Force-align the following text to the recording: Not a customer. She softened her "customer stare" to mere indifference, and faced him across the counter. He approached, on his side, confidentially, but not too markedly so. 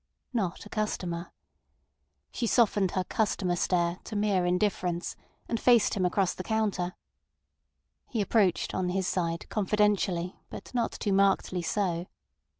Not 0.33 0.65
a 0.65 0.69
customer. 0.69 1.31
She 2.31 2.47
softened 2.47 2.89
her 2.93 3.03
"customer 3.03 3.55
stare" 3.55 3.99
to 4.05 4.15
mere 4.15 4.47
indifference, 4.47 5.15
and 5.47 5.59
faced 5.59 5.93
him 5.93 6.07
across 6.07 6.33
the 6.33 6.43
counter. 6.43 6.95
He 8.09 8.19
approached, 8.19 8.73
on 8.73 8.89
his 8.89 9.07
side, 9.07 9.47
confidentially, 9.49 10.39
but 10.49 10.73
not 10.73 10.91
too 10.93 11.13
markedly 11.13 11.61
so. 11.61 12.07